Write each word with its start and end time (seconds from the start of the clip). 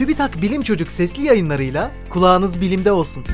TÜBİTAK 0.00 0.42
Bilim 0.42 0.62
Çocuk 0.62 0.90
sesli 0.90 1.24
yayınlarıyla 1.26 1.90
kulağınız 2.10 2.60
bilimde 2.60 2.92
olsun. 2.92 3.24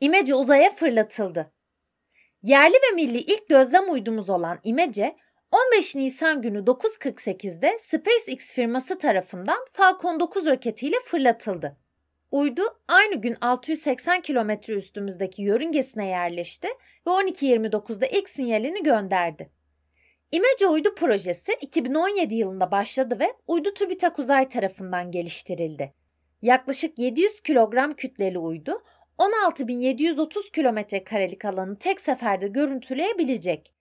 İmece 0.00 0.34
uzaya 0.34 0.70
fırlatıldı. 0.70 1.52
Yerli 2.42 2.74
ve 2.74 2.94
milli 2.94 3.18
ilk 3.18 3.48
gözlem 3.48 3.92
uydumuz 3.92 4.30
olan 4.30 4.58
İmece, 4.64 5.16
15 5.72 5.94
Nisan 5.94 6.42
günü 6.42 6.58
9.48'de 6.58 7.76
SpaceX 7.78 8.54
firması 8.54 8.98
tarafından 8.98 9.58
Falcon 9.72 10.20
9 10.20 10.46
roketiyle 10.46 10.96
fırlatıldı. 11.04 11.76
Uydu 12.30 12.62
aynı 12.88 13.14
gün 13.14 13.36
680 13.40 14.20
kilometre 14.20 14.74
üstümüzdeki 14.74 15.42
yörüngesine 15.42 16.06
yerleşti 16.06 16.68
ve 17.06 17.10
12.29'da 17.10 18.06
ilk 18.06 18.28
sinyalini 18.28 18.82
gönderdi. 18.82 19.55
İmece 20.36 20.66
uydu 20.66 20.94
projesi 20.94 21.52
2017 21.60 22.34
yılında 22.34 22.70
başladı 22.70 23.18
ve 23.20 23.32
uydu 23.46 23.74
TÜBİTAK 23.74 24.18
Uzay 24.18 24.48
tarafından 24.48 25.10
geliştirildi. 25.10 25.92
Yaklaşık 26.42 26.98
700 26.98 27.40
kilogram 27.40 27.94
kütleli 27.94 28.38
uydu 28.38 28.82
16.730 29.18 30.52
kilometre 30.52 31.04
karelik 31.04 31.44
alanı 31.44 31.78
tek 31.78 32.00
seferde 32.00 32.48
görüntüleyebilecek. 32.48 33.74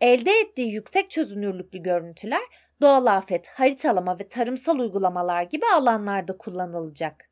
Elde 0.00 0.30
ettiği 0.40 0.72
yüksek 0.72 1.10
çözünürlüklü 1.10 1.82
görüntüler 1.82 2.42
doğal 2.80 3.06
afet, 3.06 3.48
haritalama 3.48 4.18
ve 4.18 4.28
tarımsal 4.28 4.78
uygulamalar 4.78 5.42
gibi 5.42 5.66
alanlarda 5.74 6.36
kullanılacak. 6.36 7.31